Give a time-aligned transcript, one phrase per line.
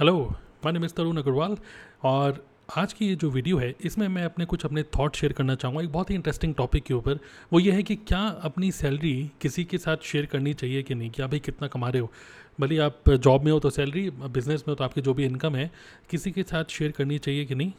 [0.00, 0.18] Hello
[0.64, 1.56] my name Tarun Agarwal
[2.04, 2.44] और
[2.76, 5.82] आज की ये जो वीडियो है, इसमें मैं अपने कुछ अपने थॉट शेयर करना चाहूँगा।
[5.82, 7.18] एक बहुत ही इंटरेस्टिंग टॉपिक के ऊपर।
[7.52, 11.10] वो ये है कि क्या अपनी सैलरी किसी के साथ शेयर करनी चाहिए कि नहीं?
[11.10, 12.12] कि आप भाई कितना कमा रहे हो?
[12.60, 15.56] भले आप जॉब में हो तो सैलरी बिज़नेस में हो तो आपकी जो भी इनकम
[15.56, 15.70] है,
[16.10, 17.72] किसी के साथ शेयर करनी चाहिए कि नहीं?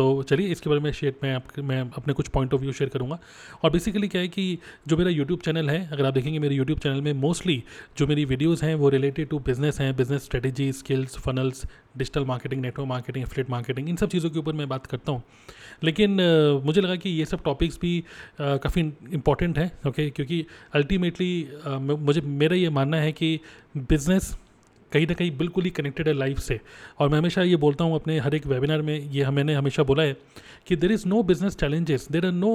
[0.00, 2.90] तो चलिए इसके बारे में शेयर मैं आप मैं अपने कुछ पॉइंट ऑफ़ व्यू शेयर
[2.90, 3.18] करूँगा।
[3.62, 4.58] और बेसिकली क्या है कि
[4.88, 7.62] जो मेरा यूट्यूब चैनल है अगर आप देखेंगे मेरे यूट्यूब चैनल में मोस्टली
[7.98, 11.64] जो मेरी वीडियोज़ हैं वो रिलेटेड टू बिज़नेस हैं business strategy skills funnels
[11.96, 15.22] digital marketing network marketing affiliate marketing इन सब चीज़ों के ऊपर मैं बात करता हूँ।
[15.84, 18.80] लेकिन uh, मुझे लगा कि ये सब टॉपिक्स भी uh, काफ़ी
[19.12, 23.38] इंपॉर्टेंट हैं ओके क्योंकि अल्टीमेटली uh, मुझे मेरा ये मानना है कि
[23.76, 24.36] बिज़नेस
[24.92, 26.60] कहीं ना कहीं बिल्कुल ही कनेक्टेड है लाइफ से।
[26.98, 30.02] और मैं हमेशा ये बोलता हूँ अपने हर एक वेबिनार में, ये मैंने हमेशा बोला
[30.02, 30.16] है
[30.66, 32.52] कि there is no business challenges there are no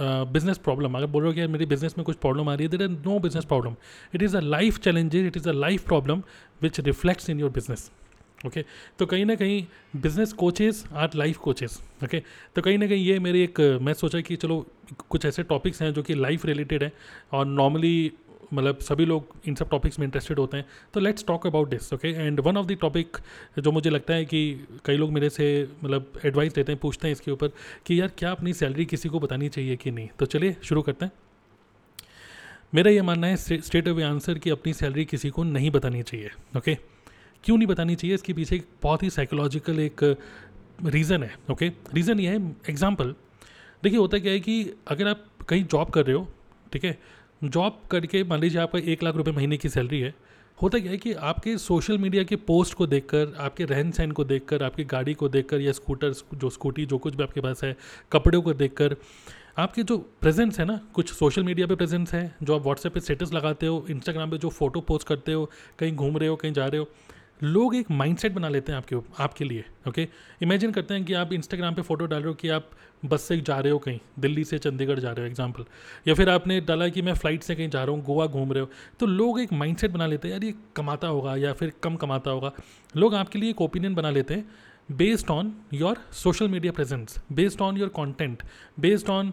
[0.00, 2.70] business problem अगर बोल रहे हो कि मेरी बिज़नेस में कुछ प्रॉब्लम आ रही है
[2.70, 3.74] there are no business problem
[4.14, 6.22] it is a life challenges it is a life problem
[6.62, 7.90] which reflects in your business
[8.46, 8.64] okay
[8.98, 9.64] तो कहीं ना कहीं
[9.96, 12.22] business coaches are life coaches okay
[12.56, 14.66] तो कहीं ना कहीं ये मेरे एक, मैं सोचा कि चलो
[15.08, 16.92] कुछ ऐसे टॉपिक्स हैं जो कि लाइफ रिलेटेड है
[17.32, 18.12] और नॉर्मली
[18.52, 21.92] मतलब सभी लोग इन सब टॉपिक्स में इंटरेस्टेड होते हैं तो let's talk about this
[21.92, 23.16] okay and one of the topic
[23.58, 25.46] जो मुझे लगता है कि कई लोग मेरे से
[25.84, 27.52] मतलब एडवाइस देते हैं, पूछते हैं इसके ऊपर
[27.86, 30.08] कि यार क्या अपनी सैलरी किसी को बतानी चाहिए कि नहीं?
[30.18, 31.12] तो चलिए शुरू करते हैं।
[32.74, 36.30] मेरा ये मानना है स्टेट ऑफ़ आंसर कि अपनी सैलरी किसी को नहीं बतानी चाहिए
[36.56, 36.74] ओके
[37.44, 38.14] क्यों नहीं बतानी चाहिए?
[38.14, 40.04] इसके पीछे एक बहुत ही साइकोलॉजिकल एक
[40.86, 42.36] रीज़न है ओके रीज़न ये है
[42.70, 43.14] एग्ज़ाम्पल
[43.82, 44.54] देखिए होता क्या है कि
[44.88, 46.26] अगर आप कहीं जॉब कर रहे हो,
[46.72, 46.98] ठीक है?
[47.44, 50.14] जॉब करके मान लीजिए आपका एक लाख रुपये महीने की सैलरी है,
[50.58, 54.24] होता क्या है कि आपके सोशल मीडिया के पोस्ट को देखकर, आपके रहन सहन को
[54.24, 57.76] देखकर, आपकी गाड़ी को देखकर या स्कूटर जो स्कूटी जो कुछ भी आपके पास है,
[58.12, 58.96] कपड़ों को देखकर,
[59.58, 63.00] आपके जो प्रेजेंस है ना, कुछ सोशल मीडिया पे प्रेजेंस है, जो आप व्हाट्सएप पे
[63.00, 66.52] स्टेटस लगाते हो इंस्टाग्राम पे जो फ़ोटो पोस्ट करते हो, कहीं घूम रहे हो, कहीं
[66.52, 66.88] जा रहे हो
[67.42, 70.06] लोग एक माइंडसेट बना लेते हैं आपके आपके लिए ओके
[70.42, 72.70] इमेजिन करते हैं कि आप इंस्टाग्राम पे फ़ोटो डाल रहे हो कि आप
[73.04, 75.64] बस से जा रहे हो कहीं, दिल्ली से चंडीगढ़ जा रहे हो एग्ज़ाम्पल
[76.08, 78.60] या फिर आपने डाला कि मैं फ़्लाइट से कहीं जा रहा हूँ, गोवा घूम रहे
[78.60, 78.68] हो
[79.00, 82.30] तो लोग एक माइंडसेट बना लेते हैं, यार, ये कमाता होगा या फिर कम कमाता
[82.30, 82.52] होगा.
[82.94, 87.60] लोग आपके लिए एक ओपिनियन बना लेते हैं based on your social media presence based
[87.60, 88.42] on your content
[88.80, 89.32] based on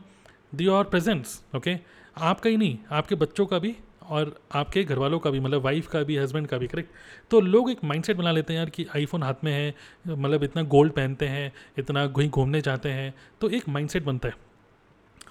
[0.62, 1.78] your presence okay
[2.18, 3.76] आपका ही नहीं, आपके बच्चों का भी
[4.10, 6.92] और आपके घर वालों का भी मतलब वाइफ का भी हस्बैंड का भी करेक्ट
[7.32, 9.74] तो लोग एक माइंडसेट बना लेते हैं यार कि आईफोन हाथ में है
[10.08, 14.48] मतलब इतना गोल्ड पहनते हैं, इतना कहीं घूमने जाते हैं तो एक माइंडसेट बनता है।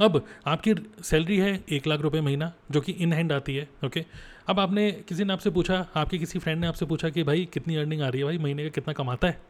[0.00, 4.05] अब आपकी सैलरी है एक लाख रुपए महीना, जो कि इन हैंड आती है ओके
[4.49, 7.77] अब आपने किसी ने आपसे पूछा, आपके किसी फ्रेंड ने आपसे पूछा कि भाई, कितनी
[7.77, 9.41] अर्निंग आ रही है भाई, महीने का कितना कमाता है?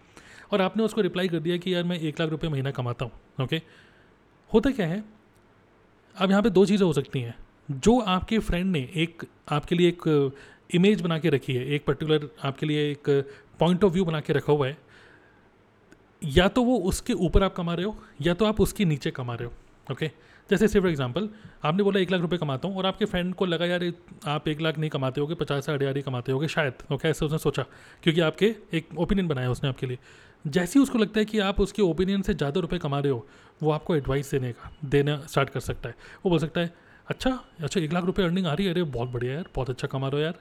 [0.53, 3.45] और आपने उसको रिप्लाई कर दिया कि यार, मैं एक लाख रुपये महीना कमाता हूँ
[3.45, 3.61] ओके
[4.51, 5.03] होता क्या है?
[6.17, 7.35] अब यहाँ पे दो चीज़ें हो सकती हैं।
[7.69, 10.33] जो आपके फ्रेंड ने एक, आपके लिए एक
[10.71, 13.09] इमेज बना के रखी है, एक पर्टिकुलर आपके लिए एक
[13.61, 14.77] पॉइंट ऑफ़ व्यू बना के रखा हुआ है,
[16.23, 19.35] या तो वो उसके ऊपर आप कमा रहे हो, या तो आप उसके नीचे कमा
[19.35, 20.11] रहे हो ओके
[20.51, 21.29] जैसे सिर्फ़ एग्जांपल
[21.65, 23.93] आपने बोला एक लाख रुपए कमाता हूँ और आपके फ्रेंड को लगा यार,
[24.27, 27.25] आप एक लाख नहीं कमाते होगे, पचास साठ हज़ार ही कमाते होगे शायद ओके ऐसे
[27.25, 27.63] उसने सोचा,
[28.03, 29.99] क्योंकि आपके एक ओपिनियन बनाया उसने आपके लिए।
[30.45, 33.27] जैसे ही उसको लगता है कि आप उसके ओपिनियन से ज़्यादा रुपये कमा रहे हो,
[33.63, 36.73] वो आपको एडवाइस देने का, देना स्टार्ट कर सकता है। वो बोल सकता है
[37.09, 37.31] अच्छा
[37.63, 40.09] अच्छा एक लाख रुपये अर्निंग आ रही है। अरे, बहुत बढ़िया यार, बहुत अच्छा कमा
[40.09, 40.39] रहे हो यार।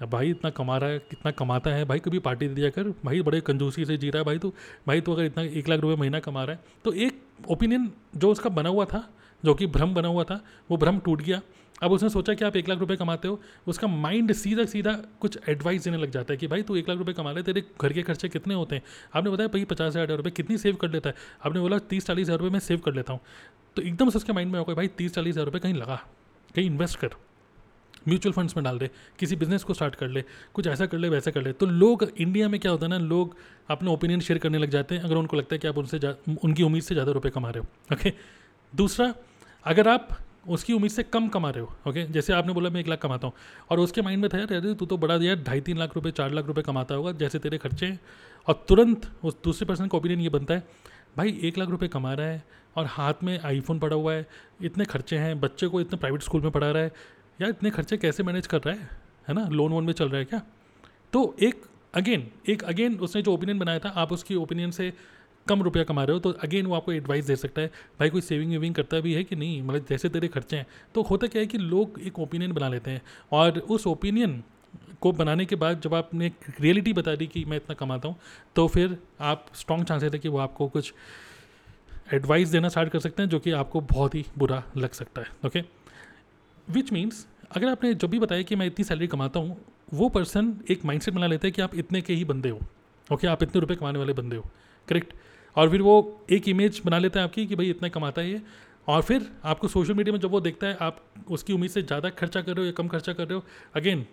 [0.00, 2.88] या भाई इतना कमा रहा है, कितना कमाता है, भाई कभी पार्टी दे दिया कर।
[3.04, 4.54] भाई बड़े कंजूसी से जी रहा है भाई तो।
[4.86, 8.30] भाई तो अगर इतना एक लाख रुपये महीना कमा रहा है तो एक ओपिनियन जो
[8.30, 9.08] उसका बना हुआ था,
[9.42, 11.40] जो कि भ्रम बना हुआ था, वो भ्रम टूट गया।
[11.82, 15.38] अब उसने सोचा कि आप एक लाख रुपए कमाते हो, उसका माइंड सीधा सीधा कुछ
[15.48, 17.92] एडवाइस देने लग जाता है कि भाई तू एक लाख रुपए कमा ले, तेरे घर
[17.92, 18.82] के खर्चे कितने होते हैं?
[19.14, 21.14] आपने बताया भाई पचास हज़ार रुपये कितनी सेव कर लेता है?
[21.46, 23.20] आपने बोला तीस चालीस हज़ार रुपये मैं सेव कर लेता हूँ।
[23.76, 26.00] तो एकदम से उसके माइंड में होगा भाई तीस चालीस हज़ार रुपये कहीं लगा,
[26.54, 27.14] कहीं इन्वेस्ट कर
[28.08, 28.88] म्यूचुअल फंड्स में डाल दे,
[29.18, 30.22] किसी बिज़नेस को स्टार्ट कर ले,
[30.54, 32.98] कुछ ऐसा कर ले, वैसा कर ले। तो लोग इंडिया में क्या होता है ना,
[32.98, 33.36] लोग
[33.70, 36.00] अपने ओपिनियन शेयर करने लग जाते हैं, अगर उनको लगता है कि आप उनसे
[36.36, 38.12] उनकी उम्मीद से ज़्यादा रुपये कमा रहे हो ओके
[38.72, 39.12] दूसरा,
[39.66, 40.08] अगर आप
[40.48, 43.26] उसकी उम्मीद से कम कमा रहे हो ओके जैसे आपने बोला, मैं एक लाख कमाता
[43.26, 43.34] हूँ,
[43.70, 46.32] और उसके माइंड में था, यार तू तो बड़ा, यार, ढाई तीन लाख रुपये चार
[46.32, 48.00] लाख रुपये कमाता होगा, जैसे तेरे खर्चे हैं।
[48.46, 52.14] और तुरंत उस दूसरे पर्सन का ओपिनियन ये बनता है भाई, एक लाख रुपये कमा
[52.14, 52.44] रहा है
[52.76, 54.26] और हाथ में आईफोन पड़ा हुआ है,
[54.62, 56.92] इतने खर्चे हैं, बच्चे को इतने प्राइवेट स्कूल में पढ़ा रहा है।
[57.40, 58.88] यार, इतने खर्चे कैसे मैनेज कर रहा है?
[59.28, 59.48] है ना?
[59.48, 60.42] लोन वोन में चल रहा है क्या?
[61.12, 61.62] तो एक
[61.94, 64.92] अगेन एक अगेन उसने जो ओपिनियन बनाया था, आप उसकी ओपिनियन से
[65.48, 67.68] कम रुपया कमा रहे हो तो अगेन वो आपको एडवाइस दे सकता है,
[68.00, 69.62] भाई, कोई सेविंग वेविंग करता भी है कि नहीं?
[69.62, 72.90] मतलब जैसे तेरे खर्चे हैं। तो होता क्या है कि लोग एक ओपिनियन बना लेते
[72.90, 74.42] हैं और उस ओपिनियन
[75.00, 76.30] को बनाने के बाद जब आपने
[76.60, 78.16] रियलिटी बता दी कि मैं इतना कमाता हूँ
[78.56, 80.92] तो फिर आप स्ट्रॉन्ग चांसेस है कि वो आपको कुछ
[82.12, 85.28] एडवाइस देना स्टार्ट कर सकते हैं, जो कि आपको बहुत ही बुरा लग सकता है
[85.46, 85.62] ओके
[86.68, 87.26] विच मीन्स
[87.56, 89.56] अगर आपने जब भी बताया कि मैं इतनी सैलरी कमाता हूँ,
[89.94, 92.60] वो पर्सन एक माइंडसेट बना लेता है कि आप इतने के ही बंदे हो
[93.10, 94.50] ओके आप इतने रुपये कमाने वाले बंदे हो
[94.88, 95.12] करेक्ट
[95.56, 98.42] और फिर वो एक इमेज बना लेता है आपकी कि भाई इतना कमाता है ये।
[98.88, 102.10] और फिर आपको सोशल मीडिया में जब वो देखता है, आप उसकी उम्मीद से ज़्यादा
[102.10, 103.44] खर्चा कर रहे हो या कम खर्चा कर रहे हो
[103.76, 104.06] अगेन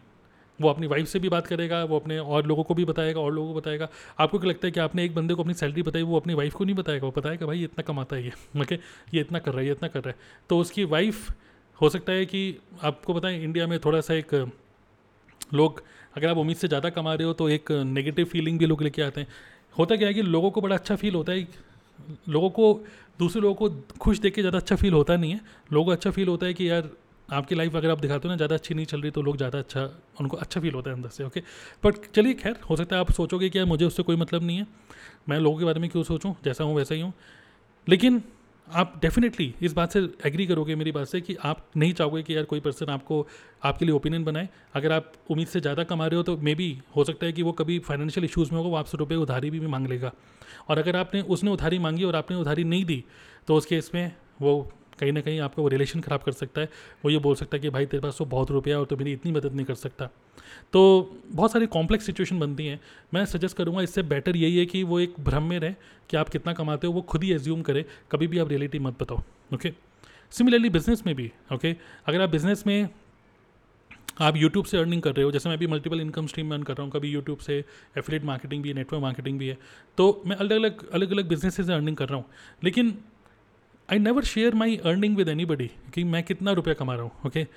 [0.62, 3.34] वो अपनी वाइफ से भी बात करेगा, वो अपने और लोगों को भी बताएगा, और
[3.34, 3.88] लोगों को बताएगा।
[4.20, 6.54] आपको क्या लगता है कि आपने एक बंदे को अपनी सैलरी बताई, वो अपनी वाइफ
[6.54, 7.06] को नहीं बताएगा?
[7.06, 8.76] वो बताएगा भाई इतना कमाता है ये ओके
[9.14, 11.30] ये इतना कर रहा है, ये इतना कर रहा है। तो उसकी वाइफ
[11.80, 14.34] हो सकता है कि आपको बताएँ इंडिया में थोड़ा सा एक
[15.54, 15.82] लोग,
[16.18, 19.02] अगर आप उम्मीद से ज़्यादा कमा रहे हो तो एक नेगेटिव फीलिंग भी लोग लेके
[19.02, 19.28] आते हैं।
[19.74, 21.48] होता क्या है कि लोगों को बड़ा अच्छा फील होता है,
[22.30, 22.74] लोगों को,
[23.20, 25.42] दूसरे लोगों को खुश देख के ज़्यादा अच्छा फील होता नहीं है।
[25.74, 26.90] लोगों को अच्छा फील होता है कि यार
[27.32, 29.60] आपकी लाइफ अगर आप दिखाते हो ना ज़्यादा अच्छी नहीं चल रही तो लोग ज़्यादा
[29.60, 29.84] अच्छा
[30.22, 31.44] उनको अच्छा फील होता है अंदर से ओके
[31.84, 34.68] बट चलिए खैर हो सकता है आप सोचोगे कि मुझे उससे कोई मतलब नहीं है।
[35.30, 36.36] मैं लोगों के बारे में क्यों सोचूँ?
[36.44, 37.14] जैसा हूँ वैसा ही हूँ।
[37.88, 38.22] लेकिन
[38.68, 42.36] आप डेफिनेटली इस बात से एग्री करोगे मेरी बात से कि आप नहीं चाहोगे कि
[42.36, 43.26] यार कोई पर्सन आपको
[43.64, 46.78] आपके लिए ओपिनियन बनाए। अगर आप उम्मीद से ज़्यादा कमा रहे हो तो मे बी
[46.96, 49.60] हो सकता है कि वो कभी फाइनेंशियल इशूज़ में होगा वो आपसे रुपये उधारी भी,
[49.60, 50.12] भी मांग लेगा।
[50.70, 53.04] और अगर आपने उसने उधारी मांगी और आपने उधारी नहीं दी
[53.48, 54.12] तो उस केस में
[54.42, 56.70] वो कहीं ना कहीं आपका वो रिलेशन ख़राब कर सकता है।
[57.04, 59.14] वो ये बोल सकता है कि भाई तेरे पास तो बहुत रुपया और तो मेरी
[59.14, 60.10] इतनी मदद नहीं कर सकता।
[60.74, 60.82] तो
[61.28, 62.80] बहुत सारी कॉम्प्लेक्स सिचुएशन बनती हैं।
[63.14, 65.76] मैं सजेस्ट करूँगा इससे बेटर यही है कि वो एक भ्रम में रहे
[66.10, 69.02] कि आप कितना कमाते हो, वो खुद ही एज्यूम करें। कभी भी आप रियलिटी मत
[69.02, 69.22] बताओ
[69.54, 69.74] ओके
[70.32, 71.76] सिमिलरली बिज़नेस में भी ओके
[72.08, 72.90] अगर आप बिज़नेस में
[74.20, 76.64] आप यूट्यूब से अर्निंग कर रहे हो, जैसे मैं भी मल्टीपल इनकम स्ट्रीम में अर्न
[76.64, 77.58] कर रहा हूँ, कभी यूट्यूब से
[77.98, 79.58] एफिलेट मार्केटिंग भी है नेटवर्क मार्केटिंग भी है
[79.98, 82.26] तो मैं अलग अलग अलग अलग बिज़नेस से अर्निंग कर रहा हूँ।
[82.64, 82.98] लेकिन
[83.92, 87.44] I never share my earning with anybody कि मैं कितना रुपया कमा रहा हूँ ओके
[87.44, 87.52] okay?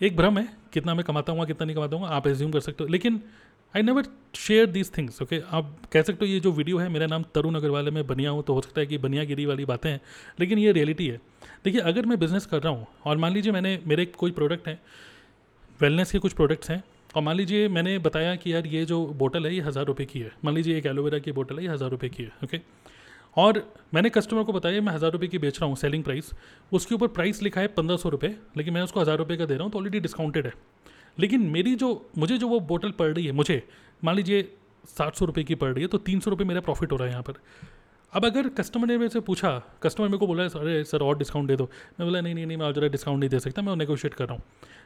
[0.00, 2.84] एक भ्रम है, कितना मैं कमाता हूँ, कितना नहीं कमाता हूँ, आप एज्यूम कर सकते
[2.84, 3.20] हो। लेकिन
[3.74, 4.04] I never
[4.36, 7.54] share these things okay आप कह सकते हो, ये जो वीडियो है, मेरा नाम तरुण
[7.54, 10.00] अग्रवाल है, मैं बनिया हूँ तो हो सकता है कि बनियागिरी वाली बातें हैं,
[10.40, 11.20] लेकिन ये रियलिटी है।
[11.64, 14.80] देखिए, अगर मैं बिज़नेस कर रहा हूँ, और मान लीजिए मैंने, मेरे कोई प्रोडक्ट हैं
[15.80, 16.82] वेलनेस के कुछ प्रोडक्ट्स हैं,
[17.16, 20.20] और मान लीजिए मैंने बताया कि यार ये जो बोतल है, ये हज़ार रुपये की
[20.20, 22.58] है। मान लीजिए एक एलोवेरा की बोतल है, ये हज़ार रुपये की है ओके
[23.36, 23.62] और
[23.94, 26.30] मैंने कस्टमर को बताया, मैं हज़ार रुपये की बेच रहा हूँ सेलिंग प्राइस
[26.72, 29.54] उसके ऊपर प्राइस लिखा है पंद्रह सौ रुपये लेकिन मैं उसको हज़ार रुपये का दे
[29.54, 30.52] रहा हूँ तो ऑलरेडी डिस्काउंटेड है।
[31.18, 33.62] लेकिन मेरी जो, मुझे जो वो बोतल पड़ रही है, मुझे,
[34.02, 34.48] मान लीजिए
[34.88, 37.06] सात सौ रुपये की पड़ रही है तो तीन सौ रुपये मेरा प्रॉफिट हो रहा
[37.06, 37.34] है यहाँ पर।
[38.12, 39.50] अब अगर कस्टमर ने मेरे से पूछा
[39.82, 41.64] कस्टमर मेरे को बोला, अरे सर, और डिस्काउंट दे दो।
[42.00, 44.34] मैं बोला, नहीं नहीं नहीं, मैं ज़रा डिस्काउंट नहीं दे सकता, मैं नेगोशिएट कर रहा
[44.34, 44.42] हूँ।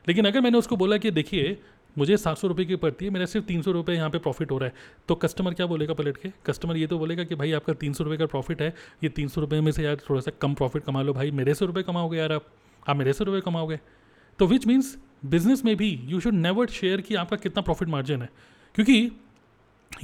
[0.09, 1.57] लेकिन अगर मैंने उसको बोला कि, देखिए
[1.97, 4.51] मुझे सात सौ रुपये की पड़ती है, मेरा सिर्फ़ तीन सौ रुपये यहाँ पे प्रॉफिट
[4.51, 4.75] हो रहा है।
[5.09, 6.31] तो कस्टमर क्या बोलेगा पलट के?
[6.47, 8.75] कस्टमर ये तो बोलेगा कि भाई आपका तीन सौ रुपये का प्रॉफिट है,
[9.05, 11.55] ये तीन सौ रुपये में से यार थोड़ा सा कम प्रॉफिट कमा लो भाई। मेरे
[11.55, 12.47] सौ रुपये कमाओगे यार आप?
[12.89, 13.79] आप मेरे सौ रुपये कमाओगे।
[14.39, 18.23] तो विच मीन्स बिज़नेस में भी यू शुड नेवर शेयर कि आपका कितना प्रॉफिट मार्जिन
[18.23, 18.29] है।
[18.75, 18.95] क्योंकि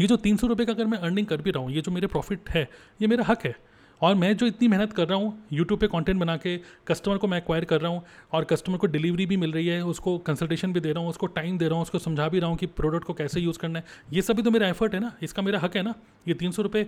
[0.01, 1.93] ये जो तीन सौ रुपये का अगर मैं अर्निंग कर भी रहा हूँ, ये जो
[1.93, 2.69] मेरे प्रॉफिट है,
[3.03, 3.55] ये मेरा हक है।
[4.01, 6.57] और मैं जो इतनी मेहनत कर रहा हूँ यूट्यूब पे कंटेंट बना के
[6.87, 8.03] कस्टमर को मैं एक्वायर कर रहा हूँ
[8.33, 11.27] और कस्टमर को डिलीवरी भी मिल रही है, उसको कंसल्टेशन भी दे रहा हूँ, उसको
[11.29, 13.79] टाइम दे रहा हूँ, उसको समझा भी रहा हूँ कि प्रोडक्ट को कैसे यूज़ करना
[13.79, 15.95] है। ये सभी तो मेरा एफर्ट है ना, इसका मेरा हक है ना।
[16.29, 16.87] ये तीन सौ रुपये,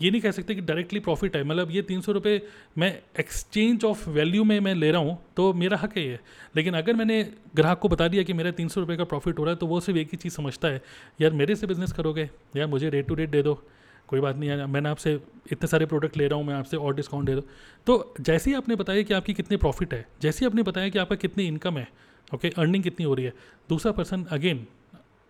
[0.00, 2.40] ये नहीं कह सकते कि डायरेक्टली प्रॉफिट है मतलब ये तीन सौ रुपये
[2.78, 6.18] मैं एक्सचेंज ऑफ़ वैल्यू में मैं ले रहा हूँ तो मेरा हक है ये।
[6.56, 7.22] लेकिन अगर मैंने
[7.56, 9.66] ग्राहक को बता दिया कि मेरा तीन सौ रुपये का प्रॉफिट हो रहा है तो
[9.66, 10.82] वो सिर्फ़ एक ही चीज़ समझता है,
[11.20, 12.28] यार मेरे से बिज़नेस करोगे?
[12.56, 13.62] यार मुझे रेट टू रेट दे दो।
[14.08, 15.12] कोई बात नहीं है मैंने आपसे
[15.52, 17.40] इतने सारे प्रोडक्ट ले रहा हूँ, मैं आपसे और डिस्काउंट दे दो
[17.86, 20.98] तो जैसे ही आपने बताया कि आपकी कितनी प्रॉफिट है, जैसे ही आपने बताया कि
[20.98, 21.88] आपका कितनी इनकम है
[22.28, 23.32] ओके अर्निंग कितनी हो रही है,
[23.68, 24.66] दूसरा पर्सन अगेन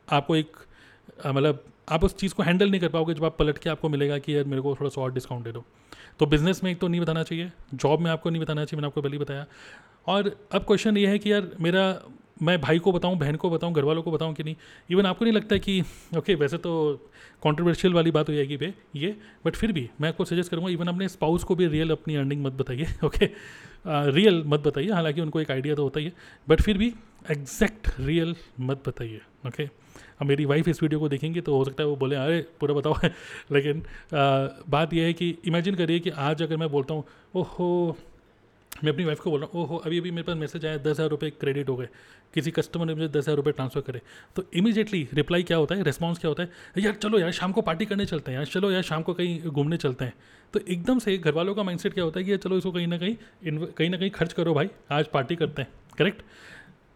[0.09, 0.57] आपको एक
[1.27, 4.19] मतलब आप उस चीज़ को हैंडल नहीं कर पाओगे जब आप पलट के आपको मिलेगा
[4.19, 5.65] कि यार मेरे को थोड़ा सा और डिस्काउंट दे दो।
[6.21, 8.87] तो बिज़नेस में एक तो नहीं बताना चाहिए जॉब में आपको नहीं बताना चाहिए, मैंने
[8.87, 9.47] आपको पहले बताया।
[10.07, 11.85] और अब क्वेश्चन ये है कि यार मेरा
[12.43, 14.57] मैं भाई को बताऊँ बहन को बताऊँ घर वालों को बताऊँ कि नहीं
[14.91, 16.73] इवन आपको नहीं लगता कि ओके okay, वैसे तो
[17.43, 20.89] कॉन्ट्रोवर्शियल वाली बात हो जाएगी पे ये बट फिर भी मैं आपको सजेस्ट करूँगा इवन
[20.89, 23.31] अपने स्पाउस को भी रियल अपनी अर्निंग मत बताइए ओके
[23.87, 26.13] रियल मत बताइए हालाँकि उनको एक आइडिया तो होता ही है
[26.49, 26.93] बट फिर भी
[27.31, 29.75] एग्जैक्ट रियल मत बताइए ओके okay?
[30.21, 32.75] अब मेरी वाइफ इस वीडियो को देखेंगे तो हो सकता है वो बोले अरे पूरा
[32.75, 32.95] बताओ
[33.53, 37.97] लेकिन आ, बात यह है कि इमेजिन करिए कि आज अगर मैं बोलता हूँ ओहो
[38.85, 40.89] मैं अपनी वाइफ को बोल रहा हूँ, ओहो अभी अभी मेरे पास मैसेज आया, दस
[40.89, 41.89] हज़ार रुपये क्रेडिट हो गए।
[42.35, 44.01] किसी कस्टमर ने मुझे दस हज़ार रुपये ट्रांसफ़र करे।
[44.37, 45.83] तो इमीजिएटली रिप्लाई क्या होता है?
[45.83, 46.51] रिस्पॉन्स क्या होता है?
[46.79, 49.41] यार, चलो यार, शाम को पार्टी करने चलते हैं यार, चलो यार, शाम को कहीं
[49.43, 50.15] घूमने चलते हैं।
[50.55, 52.99] तो एकदम से घर वालों का माइंडसेट क्या होता है कि चलो इसको कहीं ना
[52.99, 53.17] कहीं
[53.47, 55.69] कहीं ना कहीं खर्च करो भाई, आज पार्टी करते हैं।
[55.99, 56.23] करेक्ट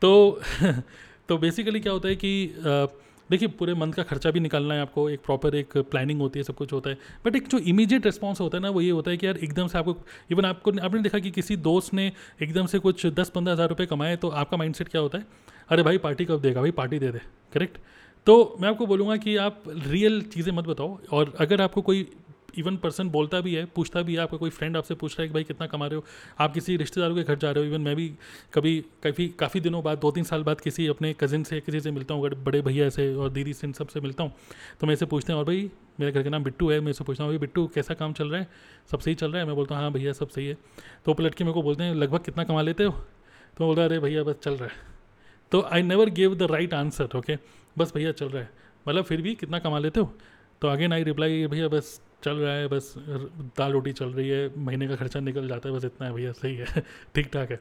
[0.02, 0.40] तो
[1.28, 2.32] तो बेसिकली क्या होता है कि
[3.30, 6.42] देखिए, पूरे मंथ का खर्चा भी निकालना है आपको, एक प्रॉपर एक प्लानिंग होती है,
[6.42, 9.10] सब कुछ होता है। बट एक जो इमीजिएट रिस्पॉन्स होता है ना, वो ये होता
[9.10, 9.96] है कि यार, एकदम से आपको
[10.30, 12.10] इवन आपको, आपने देखा कि किसी दोस्त ने
[12.42, 15.26] एकदम से कुछ दस पंद्रह हज़ार रुपये कमाए तो आपका माइंड क्या होता है?
[15.68, 16.60] अरे भाई पार्टी कब देगा?
[16.60, 17.20] भाई पार्टी दे दे
[17.54, 17.78] करेक्ट
[18.26, 22.06] तो मैं आपको बोलूँगा कि आप रियल चीज़ें मत बताओ, और अगर आपको कोई
[22.58, 25.28] इवन पर्सन बोलता भी है, पूछता भी है, आपका कोई फ्रेंड आपसे पूछ रहा है
[25.28, 26.04] कि भाई कितना कमा रहे हो?
[26.38, 28.08] आप किसी रिश्तेदारों के घर जा रहे हो इवन मैं भी
[28.54, 31.90] कभी, काफ़ी काफ़ी दिनों बाद दो तीन साल बाद किसी अपने कज़िन से, किसी से
[31.90, 34.32] मिलता हूँ बड़े भैया से और दीदी से इन सबसे मिलता हूँ
[34.80, 37.04] तो मैं इसे पूछते हैं, और भाई, मेरे घर का नाम बिट्टू है, मैं इसे
[37.04, 38.48] पूछता हूँ भाई बिट्टू, कैसा काम चल रहा है?
[38.90, 39.46] सब सही चल रहा है?
[39.46, 40.56] मैं बोलता हूँ हाँ भैया, सब सही है।
[41.04, 42.92] तो पलट के मेरे को बोलते हैं, लगभग कितना कमा लेते हो?
[43.56, 44.88] तो बोलता अरे भैया, बस चल रहा है।
[45.52, 47.36] तो I never give the right answer okay
[47.76, 48.50] बस भैया, चल रहा है।
[48.86, 50.12] मतलब फिर भी कितना कमा लेते हो?
[50.62, 52.94] तो अगेन आई रिप्लाई भैया, बस चल रहा है, बस
[53.58, 56.32] दाल रोटी चल रही है, महीने का खर्चा निकल जाता है, बस इतना है भैया,
[56.32, 56.66] सही है
[57.14, 57.60] ठीक ठाक है।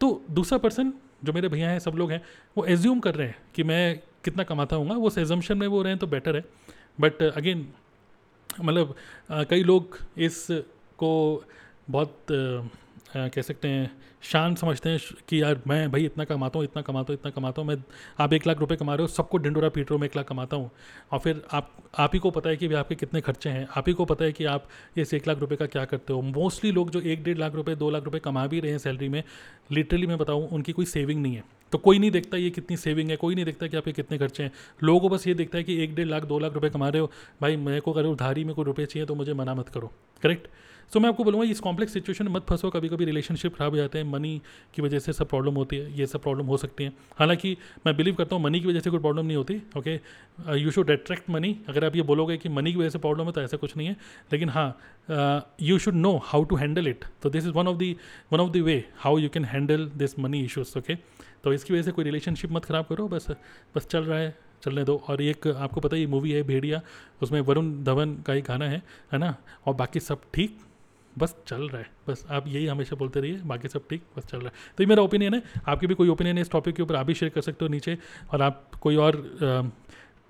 [0.00, 0.92] तो दूसरा पर्सन
[1.24, 2.22] जो मेरे भैया हैं, सब लोग हैं,
[2.56, 5.98] वो एज्यूम कर रहे हैं कि मैं कितना कमाता हूँ वो एजम्पन में वो रहें
[5.98, 6.44] तो बेटर है।
[7.00, 7.66] बट अगेन
[8.64, 8.94] मतलब
[9.30, 10.46] कई लोग इस
[10.98, 11.44] को
[11.90, 12.26] बहुत
[13.14, 13.90] कह सकते हैं,
[14.22, 17.62] शान समझते हैं कि यार मैं भाई इतना कमाता हूँ, इतना कमाता हूँ, इतना कमाता
[17.62, 17.76] हूँ, मैं
[18.20, 20.28] आप एक लाख रुपए कमा रहे हो, सबको ढिंडोरा पीट रहे हो, मैं एक लाख
[20.28, 20.70] कमाता हूँ।
[21.12, 23.88] और फिर आप आप ही को पता है कि भाई आपके कितने खर्चे हैं, आप
[23.88, 26.70] ही को पता है कि आप इस एक लाख रुपये का क्या करते हो। मोस्टली
[26.72, 29.22] लोग जो एक डेढ़ लाख रुपये दो लाख रुपये कमा भी रहे हैं सैलरी में,
[29.72, 33.10] लिटरली मैं बताऊँ, उनकी कोई सेविंग नहीं है। तो कोई नहीं देखता ये कितनी सेविंग
[33.10, 34.52] है, कोई नहीं देखता कि आपके कितने खर्चे हैं।
[34.82, 37.00] लोगों को बस ये देखता है कि एक डेढ़ लाख, दो लाख रुपये कमा रहे
[37.00, 37.10] हो,
[37.42, 39.92] भाई मेरे को अगर उधारी में कोई रुपये चाहिए तो मुझे मना मत करो,
[40.22, 40.48] करेक्ट?
[40.92, 43.76] सो मैं आपको बोलूँगा, इस कॉम्प्लेक्स सिचुएशन में मत फंसो। कभी कभी रिलेशनशिप खराब हो
[43.76, 44.40] जाते हैं मनी
[44.74, 47.96] की वजह से सब प्रॉब्लम होती है, ये सब प्रॉब्लम हो सकती है। हालाँकि, मैं
[47.96, 49.94] बिलीव करता हूँ मनी की वजह से कोई प्रॉब्लम नहीं होती okay
[50.58, 53.32] you should attract money अगर आप ये बोलोगे कि मनी की वजह से प्रॉब्लम है
[53.32, 53.96] तो ऐसा कुछ नहीं है।
[54.32, 54.68] लेकिन हाँ
[55.62, 57.96] you should know how to handle it तो this is one of the
[58.32, 60.94] one of the way how you can handle this money issues okay
[61.44, 63.26] तो इसकी वजह से कोई रिलेशनशिप मत ख़राब करो, बस
[63.74, 66.80] बस चल रहा है, चलने दो। और एक आपको पता है, ये मूवी है भेड़िया,
[67.22, 69.34] उसमें वरुण धवन का ही गाना है है ना?
[69.66, 70.58] और बाकी सब ठीक।
[71.18, 74.38] बस चल रहा है। बस आप यही हमेशा बोलते रहिए बाकी सब ठीक बस चल
[74.38, 76.82] रहा है। तो ये मेरा ओपिनियन है। आपकी भी कोई ओपिनियन है इस टॉपिक के
[76.82, 77.98] ऊपर आप भी शेयर कर सकते हो नीचे।
[78.32, 79.72] और आप कोई और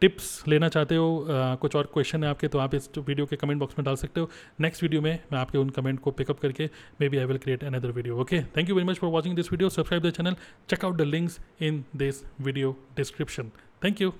[0.03, 3.37] टिप्स लेना चाहते हो आ, कुछ और क्वेश्चन है आपके तो आप इस वीडियो के
[3.37, 4.29] कमेंट बॉक्स में डाल सकते हो।
[4.61, 6.69] नेक्स्ट वीडियो में मैं आपके उन कमेंट को पिकअप करके
[7.09, 9.69] maybe I will create another video okay thank you very much for watching this video
[9.71, 10.37] subscribe the channel
[10.71, 13.51] check out the links in this video description
[13.85, 14.13] thank you